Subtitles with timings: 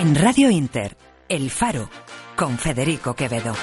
[0.00, 0.96] En Radio Inter,
[1.28, 1.90] El Faro,
[2.36, 3.54] con Federico Quevedo.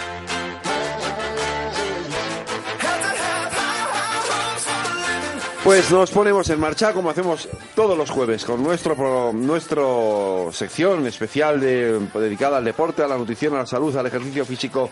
[5.64, 11.60] Pues nos ponemos en marcha como hacemos todos los jueves con nuestro nuestro sección especial
[11.60, 14.92] de- dedicada al deporte, a la nutrición, a la salud, al ejercicio físico.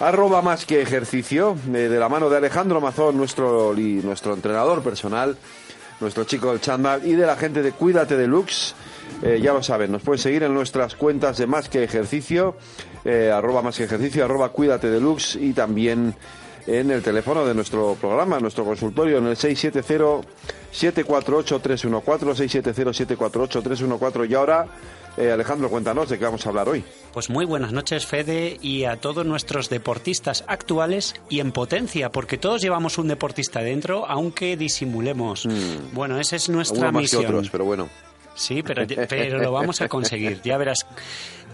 [0.00, 5.38] Arroba más que ejercicio, de la mano de Alejandro Mazón, nuestro, nuestro entrenador personal,
[6.00, 8.74] nuestro chico del chándal y de la gente de Cuídate Deluxe.
[9.22, 12.56] Eh, ya lo saben, nos pueden seguir en nuestras cuentas de más que ejercicio,
[13.04, 16.14] eh, arroba más que ejercicio, arroba Cuídate Deluxe y también
[16.66, 24.28] en el teléfono de nuestro programa, nuestro consultorio, en el 670-748-314, 670-748-314.
[24.28, 24.66] Y ahora,
[25.16, 26.82] eh, Alejandro, cuéntanos de qué vamos a hablar hoy.
[27.12, 32.36] Pues muy buenas noches, Fede, y a todos nuestros deportistas actuales y en potencia, porque
[32.36, 35.48] todos llevamos un deportista dentro, aunque disimulemos.
[35.92, 37.26] Bueno, esa es nuestra más que misión.
[37.26, 37.88] otros, pero bueno.
[38.36, 40.86] Sí, pero, pero lo vamos a conseguir, ya verás.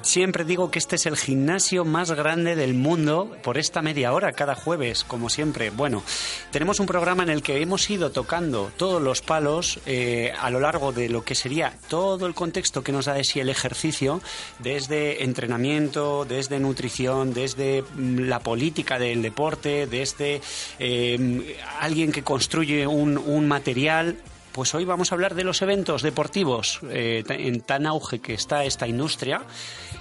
[0.03, 4.33] Siempre digo que este es el gimnasio más grande del mundo por esta media hora
[4.33, 5.71] cada jueves, como siempre.
[5.71, 6.03] Bueno,
[6.51, 10.59] tenemos un programa en el que hemos ido tocando todos los palos eh, a lo
[10.59, 14.21] largo de lo que sería todo el contexto que nos da de sí el ejercicio,
[14.59, 20.41] desde entrenamiento, desde nutrición, desde mm, la política del deporte, desde
[20.81, 24.17] eh, alguien que construye un, un material,
[24.53, 28.65] pues hoy vamos a hablar de los eventos deportivos eh, en tan auge que está
[28.65, 29.43] esta industria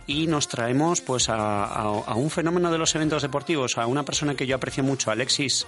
[0.08, 4.36] y nos traemos pues a- a un fenómeno de los eventos deportivos, a una persona
[4.36, 5.66] que yo aprecio mucho, Alexis.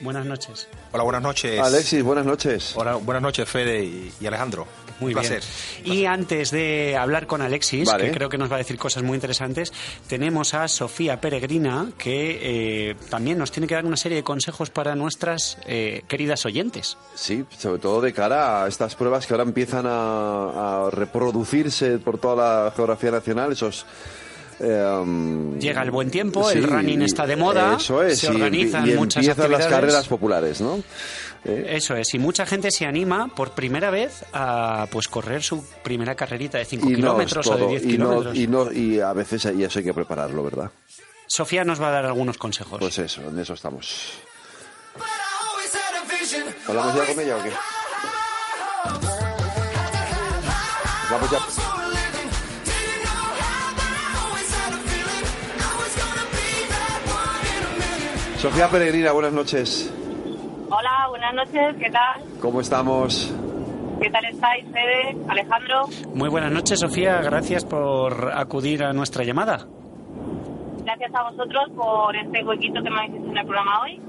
[0.00, 0.68] Buenas noches.
[0.92, 1.58] Hola, buenas noches.
[1.60, 2.72] Alexis, buenas noches.
[2.76, 4.66] Hola, buenas noches, Fede y, y Alejandro.
[5.00, 5.30] Muy Un bien.
[5.40, 5.42] placer.
[5.84, 8.04] Y antes de hablar con Alexis, Vale.
[8.06, 9.72] que creo que nos va a decir cosas muy interesantes,
[10.08, 14.70] tenemos a Sofía Peregrina, que eh, también nos tiene que dar una serie de consejos
[14.70, 16.96] para nuestras eh, queridas oyentes.
[17.14, 22.18] Sí, sobre todo de cara a estas pruebas que ahora empiezan a, a reproducirse por
[22.18, 23.84] toda la geografía nacional, esos...
[24.60, 28.26] eh, Llega el buen tiempo, sí, el running y- está de moda, eso es, se
[28.26, 29.66] y- organizan y, muchas empiezan las actividades.
[29.68, 30.82] carreras populares, ¿no?
[31.44, 35.64] Eh, Eso es, y mucha gente se anima por primera vez a pues correr su
[35.84, 38.36] primera carrerita de 5 y no kilómetros o de todo, 10 y no, kilómetros.
[38.36, 40.70] y no y a veces y eso hay que prepararlo, ¿verdad?
[41.28, 42.78] Sofía nos va a dar algunos consejos.
[42.80, 44.14] Pues eso, en eso estamos.
[46.66, 47.52] ¿Hablamos ya con ella o qué?
[51.10, 51.77] Vamos ya.
[58.38, 59.92] Sofía Peregrina, buenas noches.
[60.70, 62.22] Hola, buenas noches, ¿qué tal?
[62.40, 63.32] ¿Cómo estamos?
[64.00, 65.86] ¿Qué tal estáis, Fede, Alejandro?
[66.14, 67.20] Muy buenas noches, Sofía.
[67.20, 69.66] Gracias por acudir a nuestra llamada.
[70.84, 74.00] Gracias a vosotros por este huequito que me habéis hecho en el programa hoy.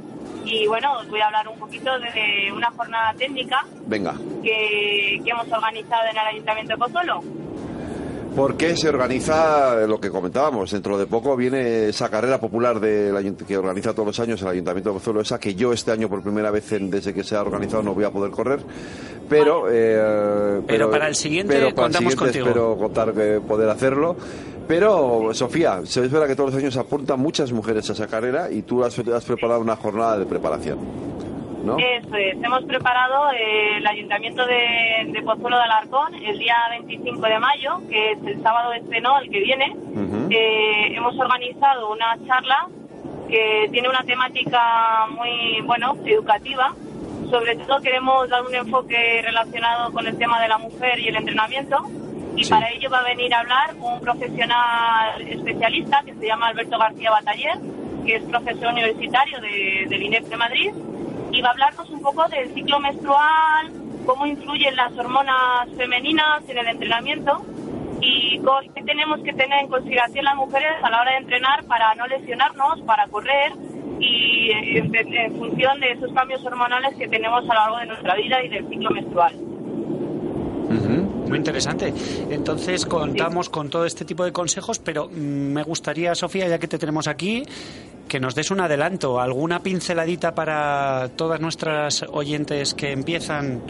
[0.45, 4.13] Y bueno, os voy a hablar un poquito de una jornada técnica Venga.
[4.43, 7.19] que, que hemos organizado en el Ayuntamiento de Pozuelo.
[8.35, 10.71] ¿Por qué se organiza lo que comentábamos?
[10.71, 14.91] Dentro de poco viene esa carrera popular ayunt- que organiza todos los años el Ayuntamiento
[14.91, 17.41] de Pozuelo, esa que yo este año por primera vez en- desde que se ha
[17.41, 18.59] organizado no voy a poder correr,
[19.27, 22.47] pero eh, Pero para el siguiente pero para el contamos siguiente contigo.
[22.47, 24.15] espero contar que poder hacerlo.
[24.67, 28.51] Pero Sofía, se es verdad que todos los años apuntan muchas mujeres a esa carrera
[28.51, 30.77] y tú has, has preparado una jornada de preparación,
[31.63, 31.77] ¿no?
[31.77, 37.21] Eso es, hemos preparado eh, el Ayuntamiento de, de Pozuelo de Alarcón el día 25
[37.21, 39.19] de mayo, que es el sábado este, ¿no?
[39.19, 39.75] El que viene.
[40.31, 42.67] Eh, hemos organizado una charla
[43.27, 46.73] que tiene una temática muy, bueno, educativa.
[47.29, 51.15] Sobre todo queremos dar un enfoque relacionado con el tema de la mujer y el
[51.15, 51.77] entrenamiento.
[52.35, 52.49] Y Sí.
[52.51, 57.11] para ello va a venir a hablar un profesional especialista que se llama Alberto García
[57.11, 57.57] Bataller,
[58.05, 60.71] que es profesor universitario de, del INEF de Madrid,
[61.31, 63.71] y va a hablarnos un poco del ciclo menstrual,
[64.05, 67.45] cómo influyen las hormonas femeninas en el entrenamiento
[68.01, 68.41] y
[68.73, 72.07] qué tenemos que tener en consideración las mujeres a la hora de entrenar para no
[72.07, 73.51] lesionarnos, para correr
[73.99, 78.43] y en función de esos cambios hormonales que tenemos a lo largo de nuestra vida
[78.43, 79.48] y del ciclo menstrual.
[81.29, 81.93] Muy interesante.
[82.31, 86.67] Entonces contamos con todo este tipo de consejos, pero mm, me gustaría, Sofía, ya que
[86.67, 87.43] te tenemos aquí,
[88.07, 93.61] que nos des un adelanto, alguna pinceladita para todas nuestras oyentes que empiezan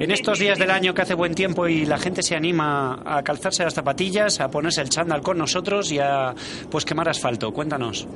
[0.00, 3.22] en estos días del año que hace buen tiempo y la gente se anima a
[3.22, 6.34] calzarse las zapatillas, a ponerse el chándal con nosotros y a
[6.68, 7.52] pues quemar asfalto.
[7.52, 8.08] Cuéntanos.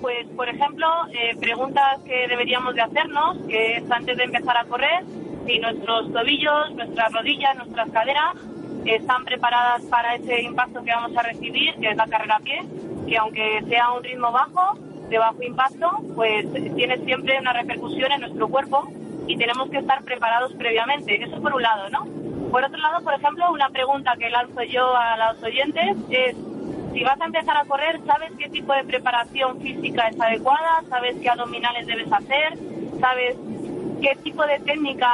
[0.00, 4.64] Pues, por ejemplo, eh, preguntas que deberíamos de hacernos, que es antes de empezar a
[4.64, 5.04] correr,
[5.46, 8.36] si nuestros tobillos, nuestras rodillas, nuestras caderas
[8.84, 12.62] están preparadas para ese impacto que vamos a recibir, que es la carrera a pie,
[13.06, 14.76] que aunque sea un ritmo bajo,
[15.08, 18.88] de bajo impacto, pues tiene siempre una repercusión en nuestro cuerpo
[19.26, 21.22] y tenemos que estar preparados previamente.
[21.22, 22.06] Eso por un lado, ¿no?
[22.50, 26.36] Por otro lado, por ejemplo, una pregunta que lanzo yo a los oyentes es,
[26.92, 30.82] si vas a empezar a correr, ¿sabes qué tipo de preparación física es adecuada?
[30.88, 32.58] ¿Sabes qué abdominales debes hacer?
[33.00, 33.36] ¿Sabes
[34.02, 35.08] qué tipo de técnica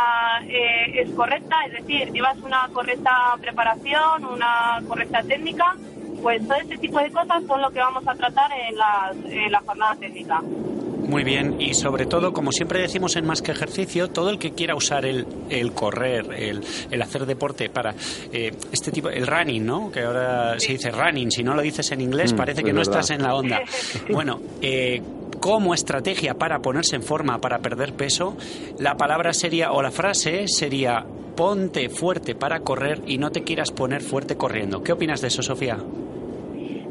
[0.46, 1.56] eh, es correcta?
[1.67, 5.76] Es decir, ¿llevas una correcta preparación, una correcta técnica?
[6.23, 9.61] Pues todo este tipo de cosas son lo que vamos a tratar en, en la
[9.61, 10.43] jornada técnica.
[10.43, 14.52] Muy bien, y sobre todo, como siempre decimos en Más que Ejercicio, todo el que
[14.52, 17.94] quiera usar el, el correr, el, el, hacer deporte para
[18.31, 19.90] eh, este tipo, el running, ¿no?
[19.90, 22.81] Que ahora se dice running, si no lo dices en inglés Mm, parece que no
[22.81, 23.00] verdad.
[23.00, 23.61] estás en la onda.
[24.12, 25.00] Bueno, eh,
[25.40, 28.37] como estrategia para ponerse en forma, para perder peso,
[28.79, 31.05] la palabra sería, o la frase sería,
[31.37, 34.82] ponte fuerte para correr y no te quieras poner fuerte corriendo.
[34.82, 35.79] ¿Qué opinas de eso, Sofía?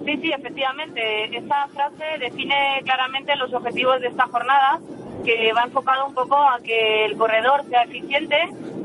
[0.06, 1.38] Sí, sí, efectivamente.
[1.38, 4.80] Esta frase define claramente los objetivos de esta jornada,
[5.24, 8.38] que va enfocado un poco a que el corredor sea eficiente,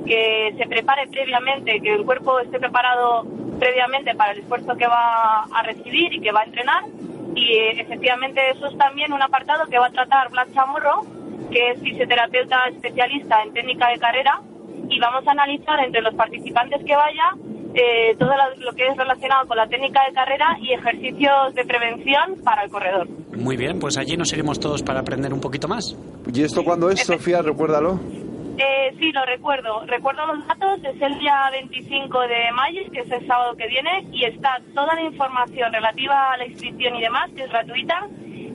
[0.06, 3.24] que se prepare previamente, que el cuerpo esté preparado
[3.58, 6.84] previamente para el esfuerzo que va a recibir y que va a entrenar.
[7.34, 11.04] Y eh, efectivamente eso es también un apartado que va a tratar Blas Chamorro,
[11.50, 14.40] que es fisioterapeuta especialista en técnica de carrera,
[14.88, 17.34] y vamos a analizar entre los participantes que vaya
[17.74, 22.42] eh, todo lo, que es relacionado con la técnica de carrera y ejercicios de prevención
[22.44, 23.08] para el corredor.
[23.36, 25.96] Muy bien, pues allí nos iremos todos para aprender un poquito más.
[26.32, 27.42] ¿Y esto cuándo es, Sofía?
[27.42, 27.98] Recuérdalo.
[28.58, 29.86] Eh, sí, lo recuerdo.
[29.86, 30.80] Recuerdo los datos.
[30.84, 34.94] Es el día 25 de mayo, que es el sábado que viene, y está toda
[34.94, 38.06] la información relativa a la inscripción y demás, que es gratuita,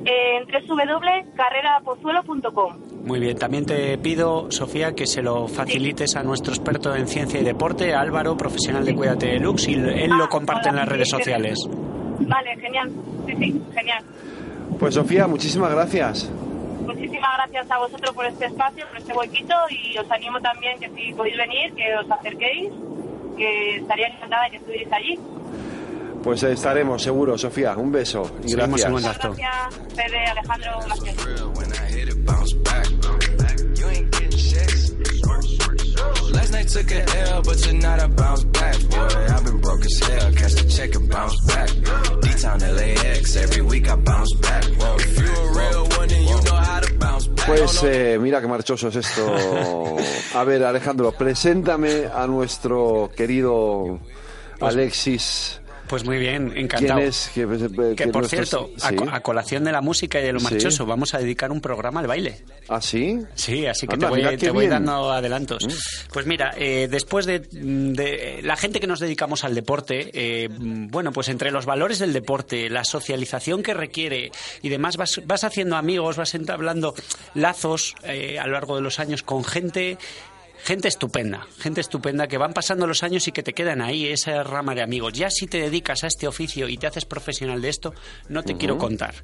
[0.05, 2.86] en www.carrerapozuelo.com.
[3.07, 7.39] Muy bien, también te pido, Sofía, que se lo facilites a nuestro experto en ciencia
[7.39, 11.09] y deporte, Álvaro, profesional de Cuídate Deluxe, y él lo Ah, comparte en las redes
[11.09, 11.57] sociales.
[12.19, 12.91] Vale, genial.
[13.25, 14.03] Sí, sí, genial.
[14.77, 16.29] Pues Sofía, muchísimas gracias.
[16.85, 20.89] Muchísimas gracias a vosotros por este espacio, por este huequito y os animo también que
[20.89, 22.73] si podéis venir, que os acerquéis,
[23.37, 25.19] que estaría encantada de que estuvierais allí.
[26.27, 27.77] Pues estaremos seguro, Sofía.
[27.77, 29.17] Un beso y Seguimos en gracias.
[29.17, 29.35] contacto.
[29.95, 31.15] Gracias, Alejandro, gracias.
[31.55, 32.85] When I hit it, bounce back.
[33.79, 34.91] You ain't getting checks.
[36.33, 38.75] Last night took a L, but tonight I bounce back.
[38.89, 40.33] Boy, I've been broke as hell.
[40.33, 41.69] Catch the check and bounce back.
[42.21, 44.65] D-Town LAX, every week I bounce back.
[44.65, 47.45] Whoa, if you a real one, then you know how to bounce back.
[47.47, 49.33] Pues eh, mira qué marchoso es esto.
[50.35, 54.01] A ver, Alejandro, preséntame a nuestro querido
[54.59, 55.61] Alexis.
[55.87, 56.99] Pues muy bien, ¿Quién encantado.
[56.99, 57.31] es?
[57.33, 57.47] Que, eh,
[57.95, 60.45] Que que por cierto, a, a colación de la música y de lo Sí.
[60.45, 62.39] marchoso, vamos a dedicar un programa al baile.
[62.67, 63.19] ¿Ah, sí?
[63.35, 64.51] Sí, así que Anda, te voy, te.
[64.51, 64.69] Mm.
[64.69, 65.65] dando adelantos.
[66.11, 71.11] Pues mira, eh, después de, de la gente que nos dedicamos al deporte, eh, bueno,
[71.13, 74.31] pues entre los valores del deporte, la socialización que requiere
[74.61, 76.95] y demás, vas, vas haciendo amigos, vas entablando
[77.33, 79.97] lazos eh, a lo largo de los años con gente
[80.67, 84.43] Gente estupenda, gente estupenda que van pasando los años y que te quedan ahí, esa
[84.43, 85.13] rama de amigos.
[85.13, 87.93] Ya si te dedicas a este oficio y te haces profesional de esto,
[88.27, 89.15] no te quiero contar.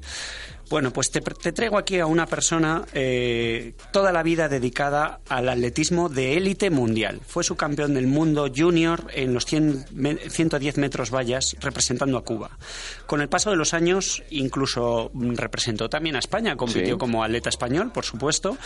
[0.70, 5.48] Bueno, pues te, te traigo aquí a una persona eh, toda la vida dedicada al
[5.48, 7.20] atletismo de élite mundial.
[7.26, 12.24] Fue su campeón del mundo junior en los 100 me- 110 metros vallas representando a
[12.24, 12.58] Cuba.
[13.06, 16.98] Con el paso de los años incluso representó también a España, compitió Sí.
[16.98, 18.56] como atleta español, por supuesto.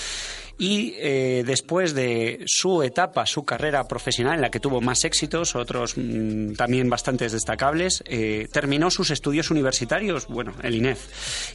[0.61, 5.55] Y eh, después de su etapa, su carrera profesional en la que tuvo más éxitos,
[5.55, 10.99] otros mm, también bastantes destacables, eh, terminó sus estudios universitarios, bueno, el INEF,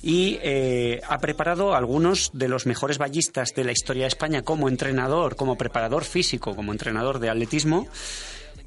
[0.02, 4.70] y eh, ha preparado algunos de los mejores ballistas de la historia de España como
[4.70, 7.88] entrenador, como preparador físico, como entrenador de atletismo.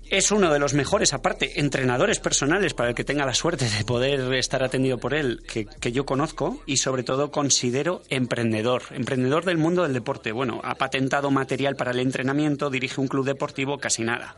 [0.08, 3.84] Es uno de los mejores, aparte, entrenadores personales para el que tenga la suerte de
[3.84, 9.58] poder estar atendido por él, que yo conozco, y sobre todo considero emprendedor, emprendedor del
[9.58, 10.30] mundo del deporte.
[10.30, 14.36] Bueno, ha patentado material para el entrenamiento, dirige un club deportivo, casi nada.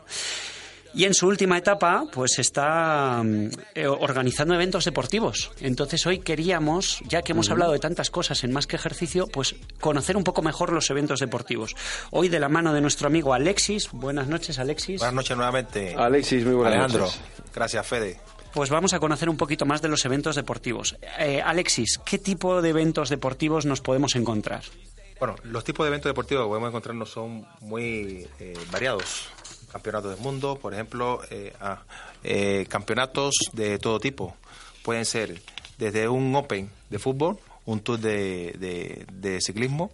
[0.93, 5.51] Y en su última etapa, pues está mm, eh, organizando eventos deportivos.
[5.61, 9.55] Entonces hoy queríamos, ya que hemos hablado de tantas cosas en más que ejercicio, pues
[9.79, 11.75] conocer un poco mejor los eventos deportivos.
[12.11, 13.89] Hoy de la mano de nuestro amigo Alexis.
[13.91, 14.99] Buenas noches, Alexis.
[14.99, 15.95] Buenas noches nuevamente.
[15.95, 17.21] Alexis, muy buenas Alejandro, noches.
[17.53, 18.19] gracias Fede.
[18.51, 20.97] pues vamos a conocer un poquito más de los eventos deportivos.
[21.19, 24.63] Eh, Alexis, ¿qué tipo de eventos deportivos nos podemos encontrar?
[25.19, 29.29] Bueno, los tipos de eventos deportivos que podemos encontrarnos son muy eh, variados.
[29.71, 31.81] Campeonatos del mundo, por ejemplo, eh, ah,
[32.23, 34.35] eh, campeonatos de todo tipo.
[34.83, 35.41] Pueden ser
[35.77, 39.91] desde un Open de fútbol, un Tour de, de- de ciclismo,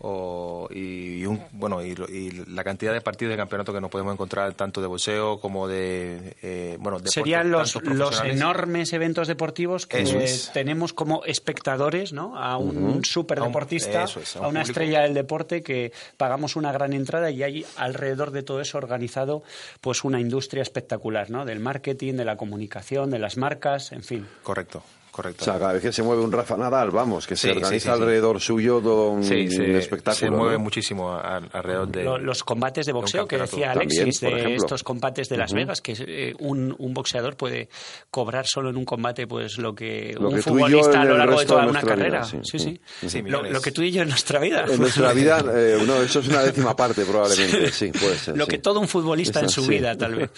[0.00, 4.12] o, y, un, bueno y, y la cantidad de partidos de campeonato que nos podemos
[4.12, 9.86] encontrar tanto de boxeo como de eh, bueno deportes Serían los, los enormes eventos deportivos
[9.86, 10.50] que es.
[10.52, 12.36] tenemos como espectadores, ¿no?
[12.36, 14.70] A un superdeportista, A un- eso es, a un a una público.
[14.72, 19.42] estrella del deporte que pagamos una gran entrada y hay alrededor de todo eso organizado
[19.80, 21.44] pues una industria espectacular, ¿no?
[21.44, 24.26] Del marketing, de la comunicación, de las marcas, en fin.
[24.42, 24.82] correcto
[25.16, 27.48] correcto O sea, cada vez que se mueve un Rafa Nadal, vamos, que se Sí,
[27.48, 27.88] organiza sí, sí.
[27.88, 29.42] alrededor suyo todo un, se,
[29.78, 30.14] espectáculo.
[30.14, 30.60] se mueve ¿no?
[30.60, 33.56] muchísimo a- alrededor de Lo- los combates de boxeo que campeonato.
[33.56, 37.36] decía También, Alexis, por de estos combates de Las Vegas, que eh, un, un boxeador
[37.36, 37.68] puede
[38.10, 41.40] cobrar solo en un combate pues lo que Lo un que futbolista a lo largo
[41.40, 42.24] de toda de una nuestra vida, carrera.
[42.24, 42.38] sí.
[42.42, 43.08] sí, sí.
[43.08, 44.66] Sí, Lo, lo que tú y yo en nuestra vida.
[44.68, 48.36] En nuestra vida, eh, no, eso es una décima parte probablemente, sí, puede ser.
[48.36, 48.50] lo sí.
[48.50, 50.30] que todo un futbolista en su vida, tal vez.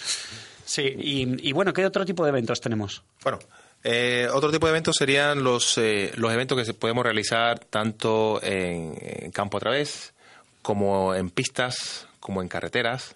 [0.65, 3.03] Sí, y, y bueno, ¿qué otro tipo de eventos tenemos?
[3.23, 3.39] Bueno,
[3.83, 8.39] eh, otro tipo de eventos serían los, eh, los eventos que se podemos realizar tanto
[8.43, 10.13] en, en campo a través,
[10.61, 13.15] como en pistas, como en carreteras.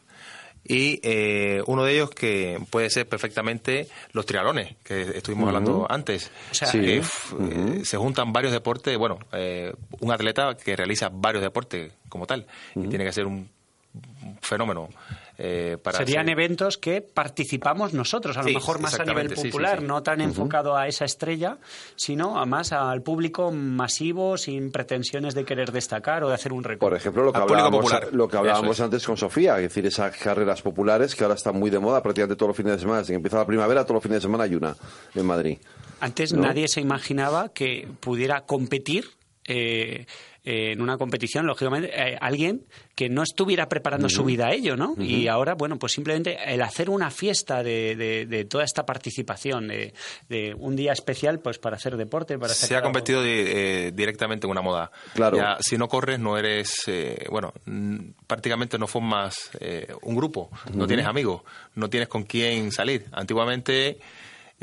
[0.66, 6.32] Y eh, uno de ellos que puede ser perfectamente los trialones, que estuvimos hablando antes.
[6.52, 6.78] O sea, Sí.
[6.94, 12.26] f- eh, se juntan varios deportes, bueno, eh, un atleta que realiza varios deportes como
[12.26, 13.50] tal, y tiene que ser un
[14.42, 14.88] fenómeno
[15.38, 19.36] eh, para Serían ser- eventos que participamos nosotros, a lo mejor más a nivel exactamente,
[19.36, 19.86] sí, sí, popular, sí.
[19.86, 21.58] no tan enfocado a esa estrella,
[21.96, 26.64] sino a más al público masivo, sin pretensiones de querer destacar o de hacer un
[26.64, 26.88] récord.
[26.90, 28.10] Por ejemplo, lo que Al hablábamos, popular.
[28.12, 28.82] lo que hablábamos es.
[28.82, 32.36] antes con Sofía, es decir, esas carreras populares que ahora están muy de moda prácticamente
[32.36, 33.00] todos los fines de semana.
[33.00, 34.76] Desde que empieza la primavera, todos los fines de semana hay una
[35.16, 35.58] en Madrid.
[36.00, 36.42] Antes ¿no?
[36.44, 39.06] nadie se imaginaba que pudiera competir
[39.48, 40.06] eh,
[40.46, 44.76] eh, en una competición, lógicamente, eh, alguien que no estuviera preparando su vida a ello,
[44.76, 44.96] ¿no?
[45.00, 49.68] Y ahora, bueno, pues simplemente el hacer una fiesta de, de- de toda esta participación,
[49.70, 49.94] de,
[50.30, 52.88] de un día especial, pues para hacer deporte, para se ha algo.
[52.88, 54.92] convertido de- eh, directamente en una moda.
[55.14, 55.38] Claro.
[55.38, 57.54] Ya, si no corres, no eres, eh, bueno,
[58.28, 61.42] prácticamente no formas eh, un grupo, no tienes amigos,
[61.76, 63.06] no tienes con quién salir.
[63.12, 63.98] Antiguamente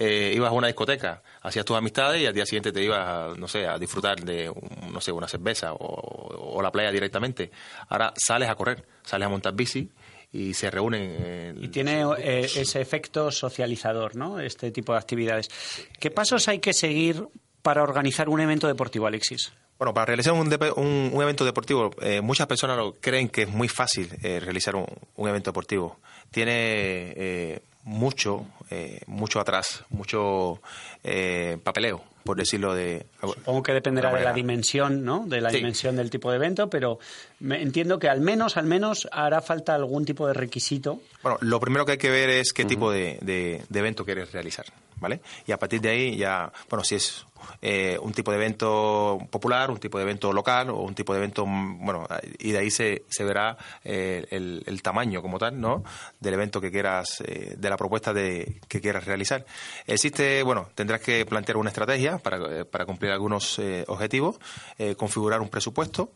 [0.00, 3.34] eh, ibas a una discoteca, hacías tus amistades y al día siguiente te ibas, a,
[3.36, 7.50] no sé, a disfrutar de, un- no sé, una cerveza o, o la playa directamente.
[7.88, 9.88] Ahora sales a correr, sales a montar bici
[10.32, 11.02] y se reúnen.
[11.18, 14.40] eh, Y tiene eh, ese efecto socializador, ¿no?
[14.40, 15.48] Este tipo de actividades.
[15.98, 17.26] ¿Qué pasos hay que seguir
[17.62, 19.52] para organizar un evento deportivo, Alexis?
[19.78, 20.40] Bueno, para realizar un,
[20.76, 24.76] un- un evento deportivo, eh, muchas personas lo creen que es muy fácil eh, realizar
[24.76, 25.98] un, un evento deportivo.
[26.30, 26.52] Tiene
[27.16, 30.60] eh, mucho, eh, mucho atrás, mucho
[31.04, 33.06] eh, papeleo, por decirlo de.
[33.20, 35.24] Supongo que dependerá de la dimensión, ¿no?
[35.26, 35.56] De la Sí.
[35.56, 36.98] dimensión del tipo de evento, pero
[37.40, 41.00] me- entiendo que al menos, al menos hará falta algún tipo de requisito.
[41.22, 44.32] Bueno, lo primero que hay que ver es qué tipo de, de- de evento quieres
[44.32, 44.66] realizar,
[45.00, 45.20] ¿vale?
[45.46, 47.26] Y a partir de ahí ya, bueno, si es
[47.62, 51.18] eh, un tipo de evento popular, un tipo de evento local o un tipo de
[51.18, 52.06] evento, mm, bueno,
[52.38, 55.84] y de ahí se, se verá eh, el, tamaño como tal, ¿no?
[56.20, 59.44] Del evento que quieras, eh, de la propuesta de, que quieras realizar.
[59.86, 64.38] Existe, bueno, tendrás que plantear una estrategia para, eh, para cumplir algunos objetivos,
[64.96, 66.12] configurar un presupuesto,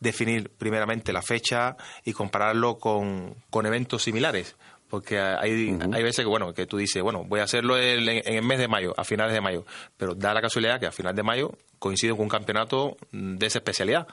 [0.00, 4.56] definir primeramente la fecha y compararlo con, con eventos similares.
[4.90, 8.22] Porque hay, hay veces que, bueno, que tú dices, bueno, voy a hacerlo el- en,
[8.26, 9.64] en el mes de mayo, a finales de mayo.
[9.96, 13.58] Pero da la casualidad que a finales de mayo coincide con un campeonato de esa
[13.58, 14.06] especialidad.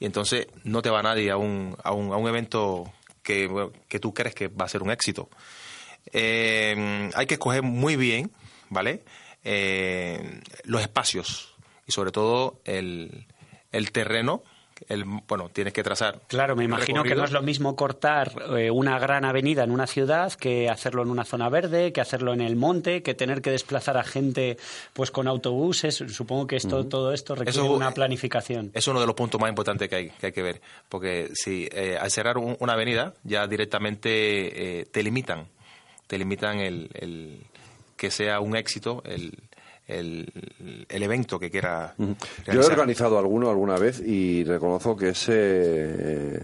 [0.00, 3.48] Y entonces no te va nadie a un, a un, a un evento que,
[3.88, 5.30] que tú crees que va a ser un éxito.
[6.12, 8.30] Eh, hay que escoger muy bien,
[8.70, 9.02] ¿vale?
[9.44, 11.54] Eh, los espacios
[11.86, 13.26] y sobre todo el,
[13.72, 14.42] el terreno.
[14.88, 16.20] El, bueno, tienes que trazar.
[16.28, 19.86] Claro, me imagino que no es lo mismo cortar eh, una gran avenida en una
[19.86, 23.50] ciudad que hacerlo en una zona verde, que hacerlo en el monte, que tener que
[23.50, 24.56] desplazar a gente
[24.92, 25.96] pues con autobuses.
[25.96, 28.70] Supongo que esto, todo esto requiere Eso, una planificación.
[28.74, 30.60] Es uno de los puntos más importantes que hay que, hay que ver.
[30.88, 35.46] Porque si eh, al cerrar un- una avenida, ya directamente eh, te limitan.
[36.06, 37.40] Te limitan el, el
[37.96, 39.32] que sea un éxito el,
[39.86, 40.26] el,
[40.88, 46.42] el evento que quiera Yo he organizado alguno alguna vez y reconozco que ese...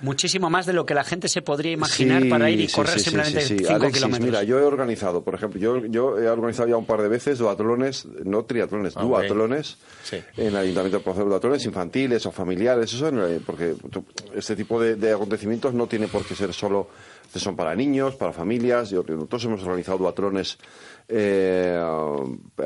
[0.00, 2.74] Muchísimo más de lo que la gente se podría imaginar Sí, para ir y sí,
[2.76, 3.64] correr sí, sí, simplemente sí, sí.
[3.64, 4.24] 5 Alexis, kilómetros.
[4.26, 7.38] Mira, yo he organizado, por ejemplo, yo, yo he organizado ya un par de veces
[7.38, 10.18] duatlones, no triatlones, Ah, duatlones, Sí.
[10.36, 13.74] en el Ayuntamiento de Pozuelo, duatlones infantiles o familiares, eso, el- porque
[14.36, 16.88] este tipo de, de acontecimientos no tiene por qué ser solo
[17.34, 18.90] Son para niños, para familias.
[18.90, 20.58] Yo- nosotros hemos organizado duatrones
[21.10, 21.80] eh,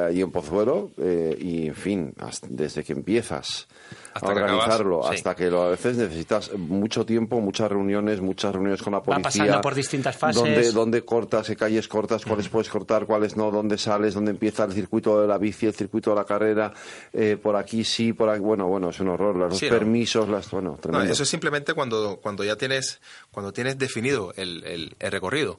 [0.04, 3.68] allí en Pozuelo eh, y, en fin, hasta- desde que empiezas
[4.14, 5.14] Hasta a que acabas, organizarlo, sí.
[5.14, 9.22] hasta que lo, a veces necesitas mucho tiempo, muchas reuniones, muchas reuniones con la policía.
[9.44, 10.42] pasando por distintas fases.
[10.42, 14.64] Dónde, dónde cortas, qué calles cortas, cuáles puedes cortar, cuáles no, dónde sales, dónde empieza
[14.64, 16.72] el circuito de la bici, el circuito de la carrera,
[17.12, 18.40] eh, por aquí sí, por aquí.
[18.40, 19.36] Bueno, bueno, es un horror.
[19.36, 19.70] Los Sí, ¿no?
[19.78, 20.50] permisos, las.
[20.50, 21.12] Bueno, No, tremendo.
[21.12, 23.00] eso es simplemente cuando, cuando ya tienes,
[23.30, 25.58] cuando tienes definido el, el- recorrido,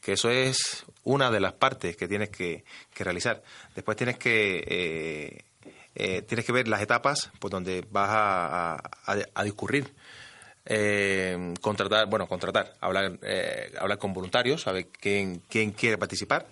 [0.00, 2.64] que eso es una de las partes que tienes que,
[2.94, 3.42] que realizar.
[3.74, 5.44] Después tienes que eh,
[5.94, 9.92] eh, tienes que ver las etapas por donde vas a, a- a- a discurrir.
[10.70, 16.46] Eh, contratar, bueno, contratar, hablar, eh, hablar con voluntarios, saber quién, quién quiere participar.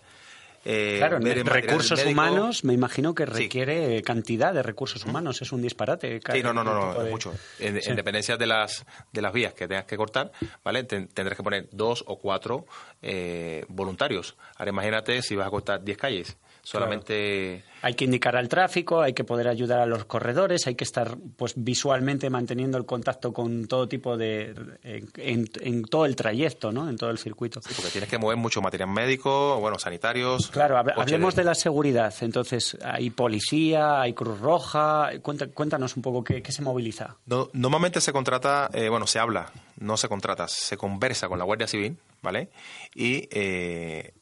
[0.68, 2.10] Eh, Claro, ver recursos médico.
[2.10, 3.30] humanos, me imagino que Sí.
[3.32, 5.40] requiere cantidad de recursos humanos.
[5.40, 6.20] Es un disparate.
[6.32, 7.32] Sí, no, no, no, de- mucho.
[7.60, 7.90] En, Sí.
[7.90, 10.32] en dependencia de las, de las vías que tengas que cortar,
[10.64, 10.82] ¿vale?
[10.82, 12.66] Ten- tendrás que poner dos o cuatro
[13.02, 14.34] eh, voluntarios.
[14.56, 16.36] Ahora imagínate si vas a cortar 10 calles.
[16.66, 17.62] Solamente...
[17.82, 21.16] Hay que indicar al tráfico, hay que poder ayudar a los corredores, hay que estar
[21.36, 26.72] pues visualmente manteniendo el contacto con todo tipo de en, en- en todo el trayecto,
[26.72, 26.88] ¿no?
[26.88, 27.60] En todo el circuito.
[27.62, 30.48] Sí, porque tienes que mover mucho material médico, bueno, sanitarios.
[30.48, 32.12] Claro, hablemos de la seguridad.
[32.22, 35.10] Entonces, hay policía, hay Cruz Roja.
[35.22, 37.16] Cuéntanos un poco qué, qué se moviliza.
[37.26, 41.44] No- normalmente se contrata, eh, bueno, se habla, no se contrata, se conversa con la
[41.44, 42.48] Guardia Civil, ¿vale?
[42.92, 44.12] Y eh,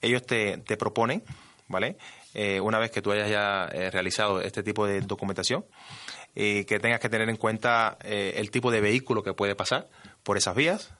[0.00, 1.22] ellos te, te proponen,
[1.72, 1.96] ¿vale?
[2.34, 5.64] Eh, una vez que tú hayas ya eh, realizado este tipo de documentación,
[6.34, 9.88] y que tengas que tener en cuenta eh, el tipo de vehículo que puede pasar
[10.22, 10.94] por esas vías,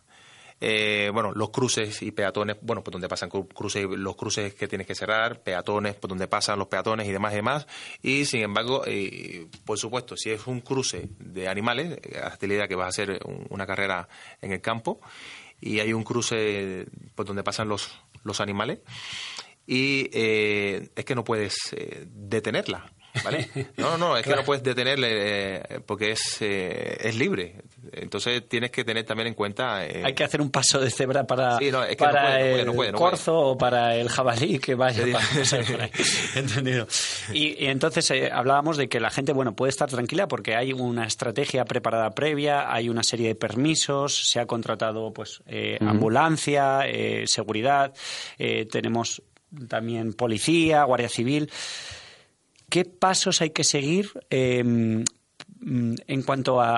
[0.64, 4.68] eh, bueno, los cruces y peatones, bueno, por donde pasan cru- cruces, los cruces que
[4.68, 7.66] tienes que cerrar, peatones, por donde pasan los peatones y demás y demás.
[8.00, 12.54] Y sin embargo, eh, por supuesto, si es un cruce de animales, eh, hazte la
[12.54, 14.06] idea que vas a hacer un- una carrera
[14.40, 15.00] en el campo
[15.60, 16.86] y hay un cruce
[17.16, 17.90] por donde pasan los,
[18.22, 18.80] los animales
[19.66, 22.90] y eh, es que no puedes eh, detenerla.
[23.24, 23.48] ¿Vale?
[23.76, 27.56] No, no, no, es que no puedes detenerle eh, porque es, eh, es libre.
[27.92, 29.78] Entonces tienes que tener también en cuenta.
[29.78, 32.64] Hay que hacer un paso de cebra para, Sí, no, es que no para puede,
[32.64, 35.04] no puede, el corzo o para el jabalí que vaya.
[35.04, 35.12] Ahí.
[36.36, 36.86] Entendido.
[37.32, 41.06] Y, y entonces hablábamos de que la gente, bueno, puede estar tranquila porque hay una
[41.06, 46.86] estrategia preparada previa, hay una serie de permisos, se ha contratado, pues, eh, ambulancia,
[47.26, 47.92] seguridad,
[48.70, 49.22] tenemos
[49.68, 51.50] también policía, guardia civil.
[52.68, 56.76] ¿Qué pasos hay que seguir eh, mm, en cuanto a,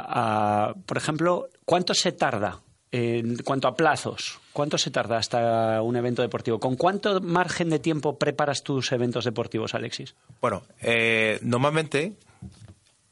[0.69, 2.61] a, por ejemplo, cuánto se tarda
[2.91, 4.39] en cuanto a plazos?
[4.53, 6.61] ¿Cuánto se tarda hasta un evento deportivo?
[6.61, 10.15] ¿Con cuánto margen de tiempo preparas tus eventos deportivos, Alexis?
[10.41, 12.13] Bueno, eh, normalmente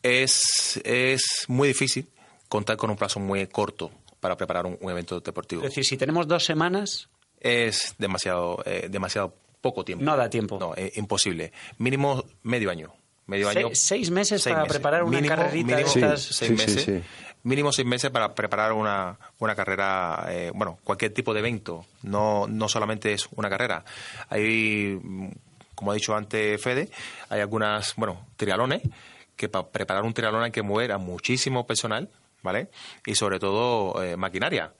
[0.03, 2.07] es, es muy difícil
[2.48, 5.62] contar con un plazo muy corto para preparar un, un evento deportivo.
[5.62, 7.09] Es decir, si tenemos dos semanas,
[7.40, 10.05] Es demasiado, eh, demasiado poco tiempo.
[10.05, 10.59] No da tiempo.
[10.59, 11.53] No, eh, imposible.
[11.79, 12.92] Mínimo medio año.
[13.27, 13.68] Medio Se- año.
[13.72, 16.20] seis meses seis para preparar una Mínimo- carrerita de mínimo estas.
[16.22, 16.85] seis Sí, meses.
[16.85, 17.01] sí.
[17.44, 21.87] Mínimo seis meses para preparar una, una carrera, eh, bueno, cualquier tipo de evento.
[22.03, 23.85] No, no solamente es una carrera.
[24.29, 24.98] Hay,
[25.75, 26.88] como ha dicho antes Fede,
[27.31, 28.83] hay algunas, bueno, trialones,
[29.37, 32.11] que para preparar un trialón hay que mover a muchísimo personal,
[32.42, 32.68] ¿vale?
[33.07, 34.72] Y sobre todo eh, maquinaria.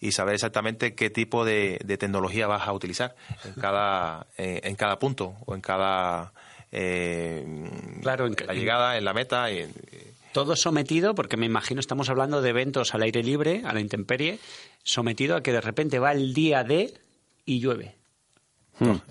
[0.00, 4.74] Y saber exactamente qué tipo de, de tecnología vas a utilizar en cada, eh, en
[4.76, 6.32] cada punto o en cada...
[6.72, 7.44] eh,
[8.02, 9.50] Claro, en- la llegada, en la meta.
[9.52, 9.68] Y,
[10.32, 14.38] todo sometido, porque me imagino estamos hablando de eventos al aire libre, a la intemperie,
[14.84, 16.94] sometido a que de repente va el día de
[17.44, 17.96] y llueve.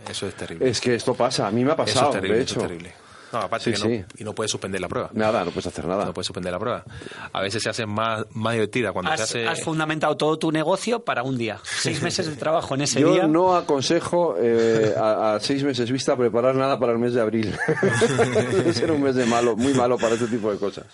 [0.10, 0.70] eso es terrible.
[0.70, 2.62] Es que esto pasa, a mí me ha eso pasado, es terrible, de eso hecho.
[2.62, 2.94] es terrible.
[3.32, 4.06] No, aparte Sí, que no, sí.
[4.18, 5.10] y no puedes suspender la prueba.
[5.14, 6.06] Nada, no puedes hacer nada.
[6.06, 6.84] No puedes suspender la prueba.
[7.32, 9.48] A veces se hace más, más divertida cuando se Has, hace...
[9.48, 11.60] has fundamentado todo tu negocio para un día.
[11.64, 13.28] Seis meses de trabajo en ese Yo día.
[13.28, 17.56] no aconsejo eh, a, a seis meses vista preparar nada para el mes de abril.
[18.52, 20.86] Debe ser un mes de malo, muy malo para este tipo de cosas.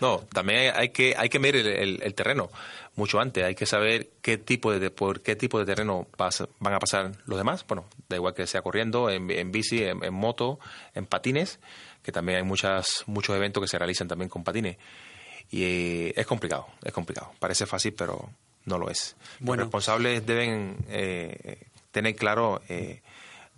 [0.00, 2.50] No, también hay que hay que medir el, el- el terreno
[2.96, 3.44] mucho antes.
[3.44, 7.12] Hay que saber qué tipo de por qué tipo de terreno pasa- van a pasar
[7.26, 7.64] los demás.
[7.66, 10.51] Bueno, da igual que sea corriendo, en, en bici, en, en moto,
[10.94, 11.58] en patines,
[12.02, 14.76] que también hay muchas muchos eventos que se realizan también con patines.
[15.50, 17.32] Y eh, es complicado, es complicado.
[17.38, 18.30] Parece fácil, pero
[18.64, 19.16] no lo es.
[19.40, 19.62] Bueno.
[19.62, 21.58] Los responsables deben eh,
[21.90, 23.02] tener claro eh,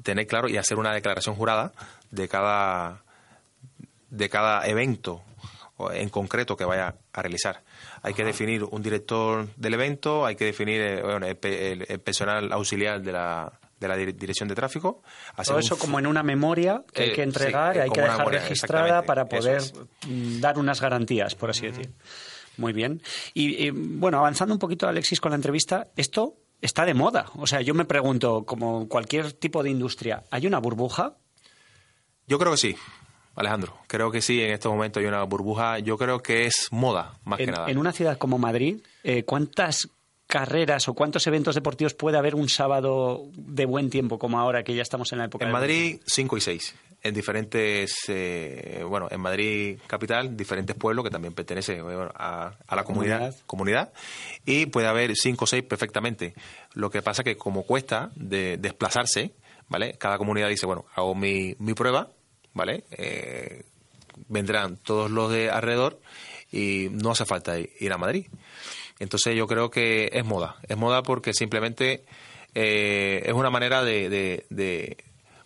[0.02, 1.72] tener claro y hacer una declaración jurada
[2.10, 3.02] de cada
[4.10, 5.22] de cada evento
[5.92, 7.62] en concreto que vaya a realizar.
[8.02, 12.00] Hay que definir un director del evento, hay que definir bueno, el, pe- el- el
[12.00, 13.52] personal auxiliar de la,
[13.84, 15.02] de la dir- dirección de tráfico.
[15.44, 18.18] Todo eso como en una memoria que hay Eh, que entregar, sí, hay que dejar
[18.18, 19.74] memoria, registrada para poder es.
[20.08, 21.92] mm, dar unas garantías, por así decir.
[22.56, 23.02] Muy bien.
[23.34, 27.26] Y, y, bueno, avanzando un poquito, Alexis, con la entrevista, esto está de moda.
[27.36, 31.16] O sea, yo me pregunto, como cualquier tipo de industria, ¿hay una burbuja?
[32.26, 32.76] Yo creo que sí.
[33.36, 35.80] Alejandro, creo que sí, en estos momentos hay una burbuja.
[35.80, 37.68] Yo creo que es moda, más En, que nada.
[37.68, 39.88] en una ciudad como Madrid, eh, ¿cuántas
[40.34, 44.74] carreras o cuántos eventos deportivos puede haber un sábado de buen tiempo como ahora que
[44.74, 46.74] ya estamos en la época En Madrid, 5 y 6.
[47.04, 52.52] En diferentes, eh, bueno, en Madrid capital, diferentes pueblos que también pertenecen eh, bueno, a,
[52.66, 53.92] a la comunidad, Comunidad.
[53.92, 53.92] comunidad.
[54.44, 56.34] Y puede haber 5 o 6 perfectamente.
[56.72, 59.34] Lo que pasa que como cuesta de desplazarse,
[59.68, 59.92] ¿vale?
[59.98, 62.08] Cada comunidad dice, bueno, hago mi, mi prueba,
[62.54, 62.82] ¿vale?
[62.90, 63.62] Eh,
[64.26, 66.00] vendrán todos los de alrededor
[66.50, 68.26] y no hace falta ir a Madrid.
[68.98, 70.56] Entonces yo creo que es moda.
[70.68, 72.04] Es moda porque simplemente
[72.54, 74.96] eh, es una manera de,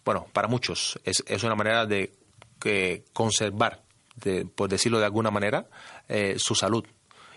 [0.05, 2.13] bueno, para muchos es, es una manera de
[2.61, 3.83] que conservar,
[4.55, 5.69] por decirlo de alguna manera,
[6.09, 6.85] eh, su salud.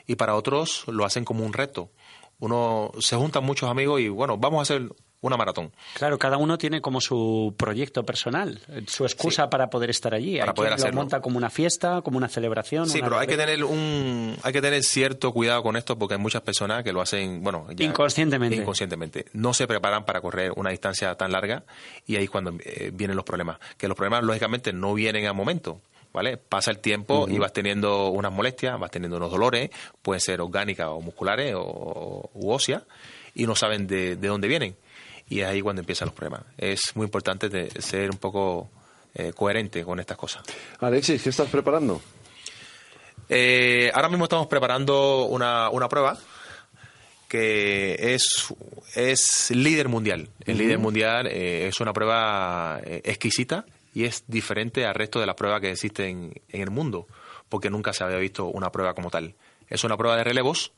[0.07, 1.91] Y para otros lo hacen como un reto.
[2.39, 4.89] Uno se juntan muchos amigos y bueno, vamos a hacer
[5.21, 5.71] una maratón.
[5.93, 10.39] Claro, cada uno tiene como su proyecto personal, su excusa para poder estar allí.
[10.39, 11.01] Para hay poder quien lo hacerlo.
[11.01, 12.89] monta como una fiesta, como una celebración.
[12.89, 16.15] Sí, una pero hay que tener un, hay que tener cierto cuidado con esto porque
[16.15, 18.55] hay muchas personas que lo hacen, bueno, ya- Inconscientemente.
[18.55, 19.25] inconscientemente.
[19.33, 21.63] No se preparan para correr una distancia tan larga
[22.07, 23.57] y ahí es cuando eh, vienen los problemas.
[23.77, 25.81] Que los problemas lógicamente no vienen al momento.
[26.13, 26.35] ¿Vale?
[26.35, 29.69] Pasa el tiempo y vas teniendo unas molestias, vas teniendo unos dolores,
[30.01, 32.83] pueden ser orgánicas o musculares o u óseas,
[33.33, 34.75] y no saben de, de dónde vienen.
[35.31, 36.43] Y es ahí cuando empiezan los problemas.
[36.57, 38.69] Es muy importante de ser un poco
[39.13, 40.43] eh, coherente con estas cosas.
[40.81, 42.01] Alexis, ¿qué estás preparando?
[43.29, 46.17] Eh, ahora mismo estamos preparando una, una prueba
[47.29, 48.53] que es,
[48.93, 50.27] es líder mundial.
[50.45, 55.35] El líder mundial eh, es una prueba exquisita y es diferente al resto de las
[55.35, 57.07] pruebas que existen en el mundo,
[57.47, 59.35] porque nunca se había visto una prueba como tal.
[59.69, 60.73] Es una prueba de relevos,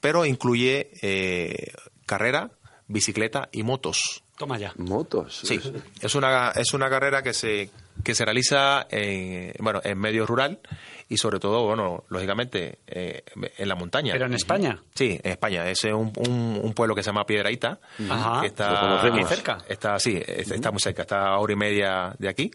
[0.00, 1.72] pero incluye
[2.06, 2.52] carrera,
[2.90, 4.22] bicicleta y motos.
[4.36, 4.72] Toma ya.
[4.76, 5.40] Motos.
[5.44, 5.60] Sí,
[6.00, 7.70] es una, es una carrera que se,
[8.02, 10.60] que se realiza en, bueno, en medio rural
[11.08, 13.22] y sobre todo, bueno, lógicamente, eh,
[13.58, 14.12] en la montaña.
[14.14, 14.82] Pero en España.
[14.94, 15.68] Sí, en España.
[15.68, 17.78] Es un, un, un pueblo que se llama Piedraíta.
[18.08, 19.04] Ajá, que está.
[19.06, 19.58] Aquí cerca.
[19.68, 22.50] Está, sí, es- está muy cerca, está a hora y media de aquí.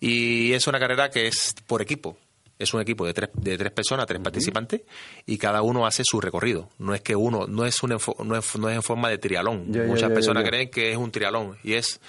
[0.00, 2.16] Y es una carrera que es por equipo.
[2.62, 4.82] Es un equipo de tres, de tres personas, tres participantes,
[5.26, 6.68] y cada uno hace su recorrido.
[6.78, 9.18] No es que uno, no es, un enfo- no es, no es en forma de
[9.18, 9.72] trialón.
[9.72, 10.48] Ya, Muchas ya, ya, personas ya.
[10.50, 12.00] creen que es un trialón, y es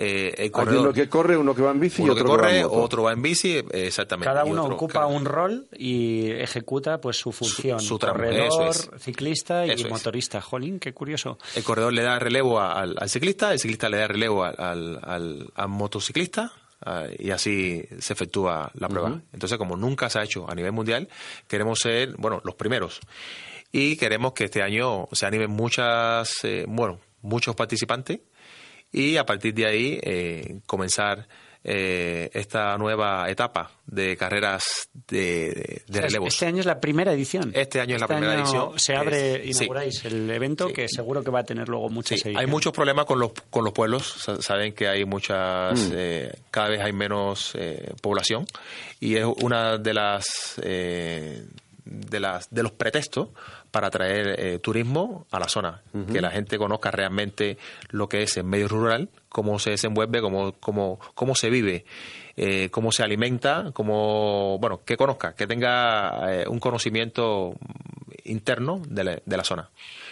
[0.00, 0.82] eh, el Hay corredor.
[0.84, 2.58] uno que corre, uno que va en bici Uno y que otro corre, que va
[2.60, 2.82] en moto.
[2.82, 4.26] otro va en bici, exactamente.
[4.32, 7.80] Cada uno otro- ocupa un rol y ejecuta pues su función.
[7.80, 9.90] su tramo, Corredor, ciclista y Eso es.
[9.92, 10.40] motorista.
[10.40, 11.36] Jolín, qué curioso.
[11.56, 15.00] El corredor le da relevo al, al ciclista, el ciclista le da relevo al, al-
[15.02, 16.52] al- al motociclista
[16.84, 19.20] ah, y así se efectúa la prueba.
[19.32, 21.08] Entonces, como nunca se ha hecho a nivel mundial,
[21.46, 23.00] queremos ser, bueno, los primeros.
[23.70, 28.20] Y queremos que este año se animen muchas, eh, bueno, muchos participantes
[28.92, 31.28] y a partir de ahí eh, comenzar
[31.64, 36.28] eh, esta nueva etapa de carreras de, de- de O sea, relevos.
[36.34, 37.50] Este año es la primera edición.
[37.54, 38.78] Este año es la primera año edición.
[38.78, 39.64] Se abre, Es- sí.
[39.64, 40.74] inauguráis el evento Sí.
[40.74, 43.64] que seguro que va a tener luego muchas Sí, hay muchos problemas con los, con
[43.64, 44.06] los pueblos.
[44.06, 48.46] Sa- Saben que hay muchas, eh, cada vez hay menos eh, población
[49.00, 51.44] y es una de las, eh,
[51.84, 53.28] de las, de los pretextos
[53.70, 57.58] para traer eh, turismo a la zona, que la gente conozca realmente
[57.90, 61.84] lo que es el medio rural, cómo se desenvuelve, cómo, cómo, cómo se vive,
[62.38, 67.54] eh, cómo se alimenta, cómo, bueno, que conozca, que tenga eh, un conocimiento
[68.24, 69.68] interno de la, de la zona.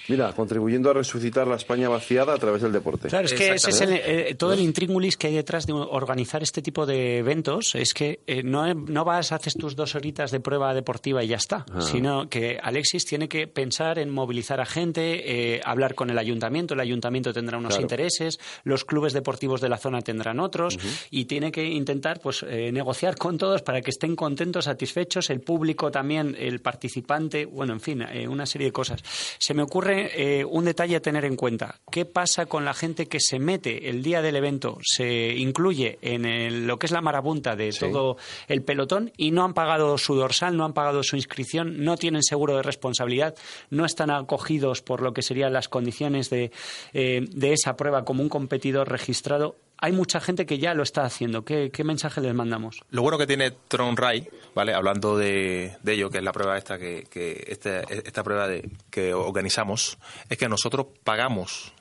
[0.08, 3.08] Mira, contribuyendo a resucitar la España vaciada a través del deporte.
[3.08, 4.30] Claro, es que ese es el, Exactamente.
[4.30, 7.74] eh, todo el intríngulis que hay detrás de organizar este tipo de eventos.
[7.74, 11.36] Es que eh, no, no vas, haces tus dos horitas de prueba deportiva y ya
[11.36, 16.18] está, sino que Alexis tiene que pensar en movilizar a gente, eh, hablar con el
[16.18, 16.74] ayuntamiento.
[16.74, 17.82] El ayuntamiento tendrá unos Claro.
[17.82, 20.78] intereses, los clubes deportivos de la zona tendrán otros
[21.10, 25.40] y tiene que intentar pues eh, negociar con todos para que estén contentos, satisfechos, el
[25.40, 29.02] público también, el participante, bueno, en fin, eh, una serie de cosas.
[29.38, 31.80] Se me ocurre eh, un detalle a tener en cuenta.
[31.90, 36.24] ¿Qué pasa con la gente que se mete el día del evento, se incluye en
[36.24, 38.16] el- lo que es la marabunta de todo
[38.48, 42.22] el pelotón y no han pagado su dorsal, no han pagado su inscripción, no tienen
[42.22, 43.34] seguro de responsabilidad,
[43.70, 46.50] no están acogidos por lo que serían las condiciones de,
[46.92, 49.56] de esa prueba como un competidor registrado?
[49.78, 51.44] Hay mucha gente que ya lo está haciendo.
[51.44, 52.80] ¿Qué, qué mensaje les mandamos?
[52.90, 54.72] Lo bueno que tiene Tron Ray, ¿vale?
[54.74, 58.70] Hablando de, de ello, que es la prueba esta que, que este- esta prueba de,
[58.90, 59.98] que organizamos,
[60.30, 61.72] es que nosotros pagamos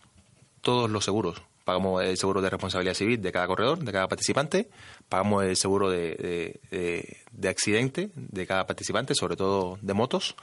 [0.62, 4.70] todos los seguros pagamos el seguro de responsabilidad civil de cada corredor, de cada participante,
[5.10, 10.38] pagamos el seguro de, de, de- de accidente de cada participante, sobre todo de motos,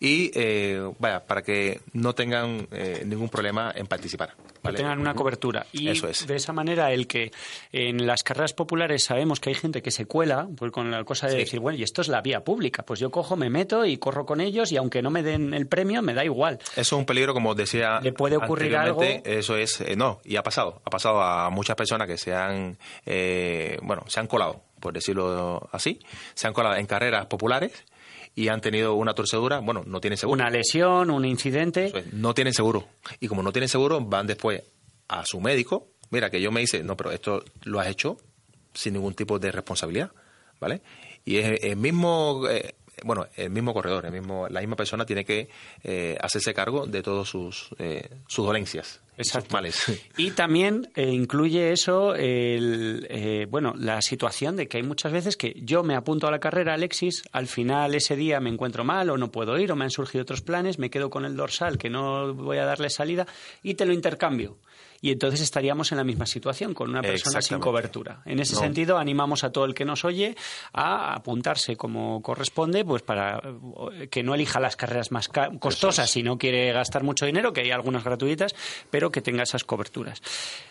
[0.00, 4.34] y eh, vaya, para que no tengan eh, ningún problema en participar.
[4.62, 5.66] que tengan una cobertura.
[5.72, 6.26] Y Eso es.
[6.26, 7.32] de esa manera, el que
[7.70, 11.26] en las carreras populares sabemos que hay gente que se cuela, pues con la cosa
[11.26, 11.38] de Sí.
[11.40, 14.24] decir, bueno, y esto es la vía pública, pues yo cojo, me meto y corro
[14.24, 16.58] con ellos y aunque no me den el premio, me da igual.
[16.72, 18.00] Eso es un peligro, como os decía.
[18.00, 19.38] ¿Le puede ocurrir anteriormente, algo?
[19.40, 20.80] Eso es, eh, no, y ha pasado.
[20.86, 25.68] Ha pasado a muchas personas que se han, eh, bueno, se han colado, por decirlo
[25.72, 26.00] así,
[26.34, 27.72] se han colado en carreras populares
[28.34, 29.60] y han tenido una torcedura.
[29.60, 30.34] Bueno, no tienen seguro.
[30.34, 31.92] Una lesión, un incidente.
[32.12, 32.86] No tienen seguro.
[33.18, 34.62] Y como no tienen seguro, van después
[35.08, 35.88] a su médico.
[36.10, 38.18] Mira, que yo me dice, no, pero esto lo has hecho
[38.74, 40.12] sin ningún tipo de responsabilidad,
[40.60, 40.82] ¿vale?
[41.24, 45.24] Y es el mismo, eh, bueno, el mismo corredor, el mismo, la misma persona tiene
[45.24, 45.48] que
[45.84, 49.52] eh, hacerse cargo de todos sus, eh, sus dolencias, sus Exacto.
[49.52, 49.84] males.
[50.16, 55.36] Y también eh, incluye eso, el, eh, bueno, la situación de que hay muchas veces
[55.36, 59.10] que yo me apunto a la carrera, Alexis, al final ese día me encuentro mal
[59.10, 61.76] o no puedo ir o me han surgido otros planes, me quedo con el dorsal
[61.78, 63.26] que no voy a darle salida
[63.62, 64.56] y te lo intercambio.
[65.00, 68.22] Y entonces estaríamos en la misma situación, con una persona sin cobertura.
[68.24, 68.60] En ese No.
[68.60, 70.36] sentido, animamos a todo el que nos oye
[70.72, 73.40] a apuntarse como corresponde, pues para
[73.92, 75.28] eh, que no elija las carreras más
[75.58, 78.54] costosas si no quiere gastar mucho dinero, que hay algunas gratuitas,
[78.90, 80.20] pero que tenga esas coberturas.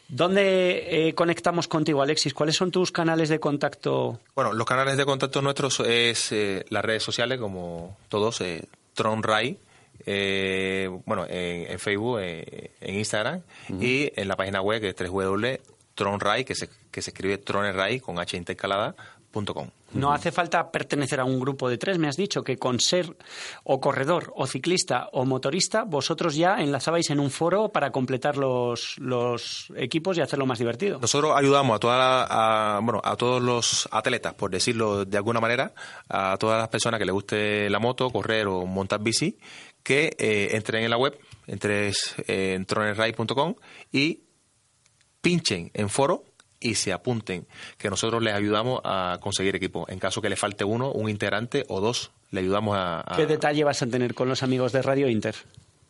[0.08, 2.34] ¿Dónde eh, conectamos contigo, Alexis?
[2.34, 4.20] ¿Cuáles son tus canales de contacto?
[4.36, 9.58] Bueno, los canales de contacto nuestros es eh, las redes sociales, como todos, eh, TronRai,
[10.06, 13.42] eh, bueno, en, en Facebook, eh, en Instagram
[13.80, 18.20] y en la página web que es www.tronrai, que se, que se escribe tronrai con
[18.20, 18.96] h intercalada,
[19.32, 19.70] punto com.
[19.94, 21.98] No hace falta pertenecer a un grupo de tres.
[21.98, 23.16] Me has dicho que con ser
[23.64, 28.98] o corredor, o ciclista, o motorista, vosotros ya enlazabais en un foro para completar los,
[29.00, 31.00] los equipos y hacerlo más divertido.
[31.00, 32.28] Nosotros ayudamos a, toda la-
[32.78, 35.74] a, bueno, a todos los atletas, por decirlo de alguna manera,
[36.10, 39.38] a todas las personas que les guste la moto, correr o montar bici,
[39.86, 41.18] que eh, entren en la web,
[41.48, 43.54] entres eh, en tronerride.com
[43.94, 44.24] y
[45.22, 46.24] pinchen en foro
[46.60, 47.46] y se apunten,
[47.78, 49.86] que nosotros les ayudamos a conseguir equipo.
[49.88, 53.02] En caso que le falte uno, un integrante o dos, le ayudamos a...
[53.02, 55.36] a- ¿Qué detalle vas a tener con los amigos de Radio Inter?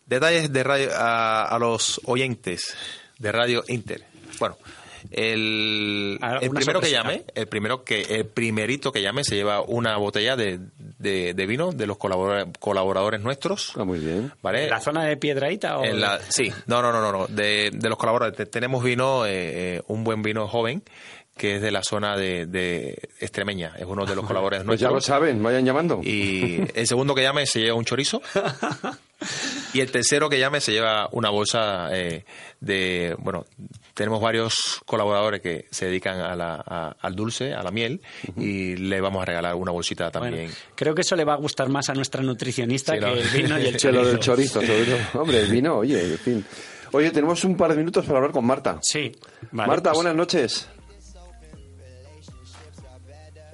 [0.05, 2.75] Detalles de radio a, a los oyentes
[3.17, 4.03] de Radio Inter.
[4.39, 4.57] Bueno,
[5.11, 9.61] el, Ah, el primero que llame, el primero que, el primerito que llame se lleva
[9.61, 10.59] una botella de,
[10.99, 13.73] de, de vino de los colaboradores, colaboradores nuestros.
[13.75, 14.31] Ah, muy bien.
[14.41, 14.63] ¿Vale?
[14.65, 15.83] ¿En la zona de Piedraíta o...?
[15.85, 18.37] En la- sí, no, no, no, no, no, de, de los colaboradores.
[18.37, 20.83] Te- Tenemos vino, eh, eh, un buen vino joven,
[21.37, 23.73] que es de la zona de, de Extremeña.
[23.77, 25.09] Es uno de los colaboradores Pues ya nuestros.
[25.09, 25.99] lo saben, vayan llamando.
[26.01, 28.21] Y el segundo que llame se lleva un chorizo.
[29.73, 32.25] Y el tercero que llame se lleva una bolsa eh,
[32.59, 33.15] de.
[33.19, 33.45] Bueno,
[33.95, 34.53] tenemos varios
[34.85, 38.01] colaboradores que se dedican a la- a- al dulce, a la miel,
[38.37, 40.51] y le vamos a regalar una bolsita Bueno, también.
[40.75, 43.13] creo que eso le va a gustar más a nuestra nutricionista Sí, ¿no?
[43.13, 44.11] que el vino y el Que lo chorizo.
[44.11, 45.21] del chorizo, sobre todo.
[45.21, 46.45] Hombre, el vino, oye, en fin.
[46.91, 48.77] Oye, tenemos un par de minutos para hablar con Marta.
[48.81, 49.11] Sí.
[49.51, 50.67] Vale, Marta, pues- buenas noches.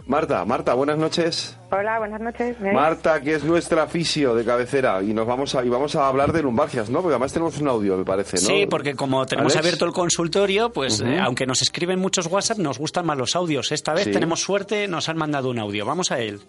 [0.08, 1.58] Marta, Marta, buenas noches.
[1.72, 2.58] Hola, buenas noches.
[2.60, 6.34] Marta, que es nuestra fisio de cabecera y nos vamos a y vamos a hablar
[6.34, 7.02] de lumbargias, ¿no?
[7.02, 8.42] Porque además tenemos un audio, me parece, ¿no?
[8.48, 9.66] Sí, porque como tenemos Alex.
[9.66, 13.72] abierto el consultorio, pues eh, aunque nos escriben muchos WhatsApp, nos gustan más los audios.
[13.72, 14.12] Esta vez Sí.
[14.12, 15.86] tenemos suerte, nos han mandado un audio.
[15.86, 16.42] Vamos a él.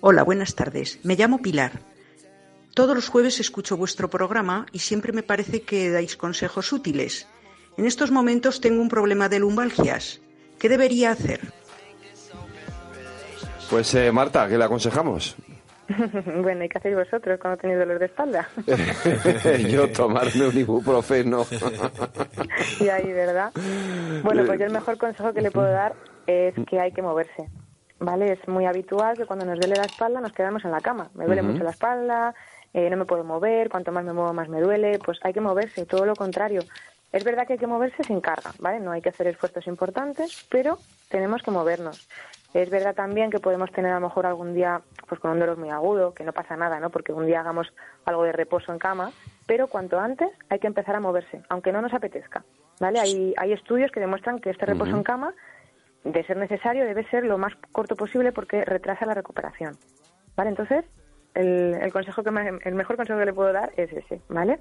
[0.00, 1.00] Hola, buenas tardes.
[1.02, 1.72] Me llamo Pilar.
[2.74, 7.26] Todos los jueves escucho vuestro programa y siempre me parece que dais consejos útiles.
[7.76, 10.20] En estos momentos tengo un problema de lumbalgias.
[10.58, 11.52] ¿Qué debería hacer?
[13.70, 15.36] Pues eh, Marta, ¿qué le aconsejamos?
[16.42, 18.48] bueno, ¿y qué hacéis vosotros cuando tenéis dolor de espalda?
[19.68, 21.46] Yo tomarme un ibuprofeno.
[22.80, 23.52] y ahí, ¿verdad?
[24.24, 25.94] Bueno, pues yo el mejor consejo que le puedo dar
[26.26, 27.48] es que hay que moverse.
[28.00, 28.32] ¿Vale?
[28.32, 31.10] Es muy habitual que cuando nos duele la espalda nos quedamos en la cama.
[31.14, 32.34] Me duele mucho la espalda,
[32.72, 34.98] eh, no me puedo mover, cuanto más me muevo más me duele.
[34.98, 36.62] Pues hay que moverse, todo lo contrario.
[37.12, 38.80] Es verdad que hay que moverse sin carga, ¿vale?
[38.80, 40.78] No hay que hacer esfuerzos importantes, pero
[41.08, 42.08] tenemos que movernos.
[42.52, 45.56] Es verdad también que podemos tener a lo mejor algún día pues con un dolor
[45.56, 46.90] muy agudo, que no pasa nada, ¿no?
[46.90, 47.72] Porque un día hagamos
[48.04, 49.12] algo de reposo en cama,
[49.46, 52.44] pero cuanto antes hay que empezar a moverse, aunque no nos apetezca,
[52.80, 52.98] ¿vale?
[53.00, 55.34] Hay, hay estudios que demuestran que este reposo en cama,
[56.04, 59.78] de ser necesario, debe ser lo más corto posible porque retrasa la recuperación,
[60.36, 60.50] ¿vale?
[60.50, 60.84] Entonces,
[61.34, 64.60] el, el consejo que me- el mejor consejo que le puedo dar es ese, ¿vale?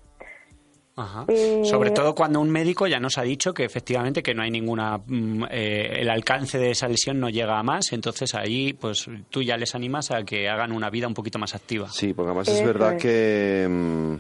[0.99, 1.25] Ajá.
[1.29, 4.51] Eh, Sobre todo cuando un médico ya nos ha dicho que efectivamente que no hay
[4.51, 9.07] ninguna mm, eh, el alcance de esa lesión no llega a más, entonces ahí pues
[9.29, 11.87] tú ya les animas a que hagan una vida un poquito más activa.
[11.89, 13.01] Sí, porque además es verdad es.
[13.01, 14.15] que mm,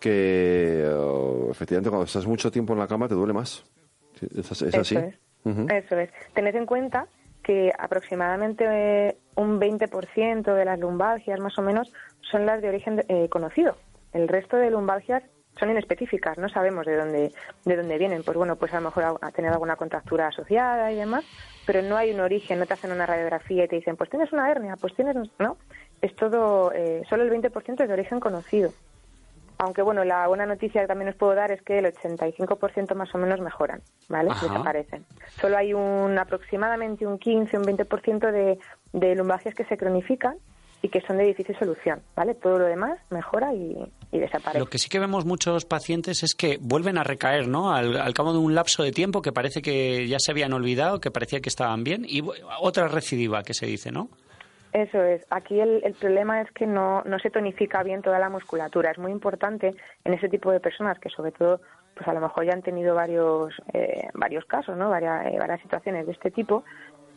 [0.00, 3.64] que oh, efectivamente cuando estás mucho tiempo en la cama te duele más.
[4.20, 4.96] ¿Es, es Eso así?
[4.96, 5.14] es.
[5.46, 6.10] Eso es.
[6.34, 7.06] Tened en cuenta
[7.42, 11.92] que aproximadamente eh, un 20% de las lumbalgias, más o menos,
[12.30, 13.76] son las de origen eh, conocido.
[14.12, 15.22] El resto de lumbalgias
[15.58, 17.32] son inespecíficas, no sabemos de dónde,
[17.64, 18.22] de dónde vienen.
[18.22, 21.24] Pues bueno, pues a lo mejor ha, tenido alguna contractura asociada y demás,
[21.66, 24.32] pero no hay un origen, no te hacen una radiografía y te dicen, pues tienes
[24.32, 25.16] una hernia, pues tienes...
[25.38, 25.56] No,
[26.00, 28.72] es todo, eh, solo el 20% es de origen conocido.
[29.56, 33.14] Aunque bueno, la buena noticia que también os puedo dar es que el 85% más
[33.14, 34.30] o menos mejoran, ¿vale?
[34.30, 34.48] Ajá.
[34.48, 35.06] Desaparecen.
[35.40, 38.58] Solo hay un aproximadamente un 15, un 20% de,
[38.92, 40.36] de lumbalgias que se cronifican
[40.84, 42.34] y que son de difícil solución, ¿vale?
[42.34, 43.74] Todo lo demás mejora y,
[44.12, 44.58] y desaparece.
[44.58, 47.72] Lo que sí que vemos muchos pacientes es que vuelven a recaer, ¿no?
[47.72, 51.00] Al, al cabo de un lapso de tiempo que parece que ya se habían olvidado,
[51.00, 52.22] que parecía que estaban bien, y
[52.60, 54.10] otra recidiva que se dice, ¿no?
[54.74, 55.24] Eso es.
[55.30, 58.90] Aquí el, el problema es que no, no se tonifica bien toda la musculatura.
[58.90, 61.60] Es muy importante en ese tipo de personas que sobre todo,
[61.94, 64.90] pues a lo mejor ya han tenido varios, eh, varios casos, ¿no?
[64.90, 66.64] Varias, eh, varias situaciones de este tipo,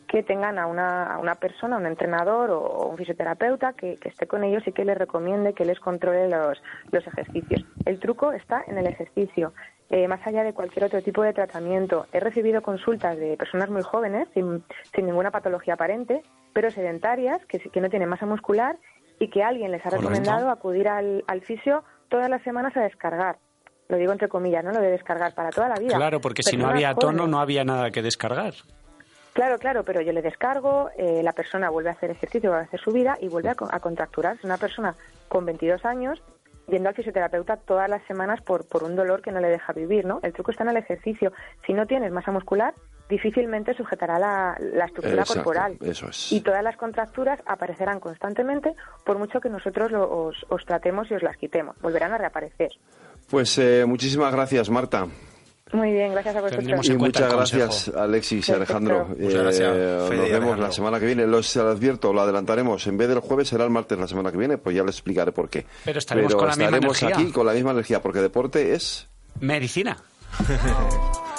[0.08, 4.10] que tengan a una, a una persona, un entrenador o, o un fisioterapeuta que, que
[4.10, 7.66] esté con ellos y que les recomiende que les controle los, los ejercicios.
[7.86, 9.54] El truco está en el ejercicio.
[9.90, 13.82] Eh, más allá de cualquier otro tipo de tratamiento, he recibido consultas de personas muy
[13.82, 18.78] jóvenes, sin, sin ninguna patología aparente, pero sedentarias, que, que no tienen masa muscular
[19.20, 23.38] y que alguien les ha recomendado acudir al, al fisio todas las semanas a descargar.
[23.90, 24.72] Lo digo entre comillas, ¿no?
[24.72, 25.96] Lo de descargar para toda la vida.
[25.96, 27.30] Claro, porque si no había tono jóvenes.
[27.30, 28.54] no había nada que descargar.
[29.38, 32.68] Claro, claro, pero yo le descargo, eh, la persona vuelve a hacer ejercicio, vuelve a
[32.68, 34.48] hacer su vida y vuelve a, co- a contracturarse.
[34.48, 34.96] Una persona
[35.28, 36.24] con 22 años
[36.68, 40.06] yendo al fisioterapeuta todas las semanas por, por un dolor que no le deja vivir,
[40.06, 40.20] ¿no?
[40.24, 41.32] El truco está en el ejercicio.
[41.68, 42.74] Si no tienes masa muscular,
[43.10, 45.78] difícilmente sujetará la, la estructura Exacto, corporal.
[45.82, 46.32] eso es.
[46.32, 48.74] Y todas las contracturas aparecerán constantemente
[49.06, 51.78] por mucho que nosotros lo- os, os tratemos y os las quitemos.
[51.80, 52.72] Volverán a reaparecer.
[53.30, 55.06] Pues eh, muchísimas gracias, Marta.
[55.74, 56.88] Muy bien, gracias a vosotros.
[56.88, 58.52] Y muchas gracias, Alexis y.
[58.54, 59.08] Alejandro.
[59.20, 60.58] Muchas gracias, Eh, nos vemos Alejandro.
[60.58, 61.28] la semana que viene.
[61.28, 62.88] Los advierto, lo adelantaremos.
[62.88, 65.32] En vez del jueves será el martes la semana que viene, pues ya les explicaré
[65.32, 65.66] por qué.
[65.84, 67.24] Pero estaremos con la misma estaremos energía.
[67.24, 69.08] aquí con la misma energía, porque deporte es
[69.42, 69.98] Medicina.